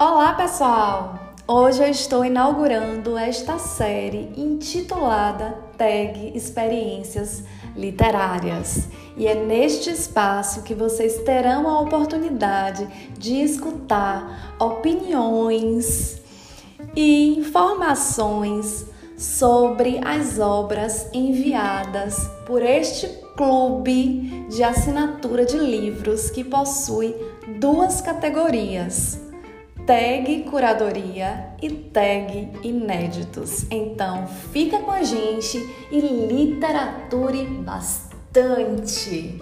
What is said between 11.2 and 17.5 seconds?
terão a oportunidade de escutar opiniões e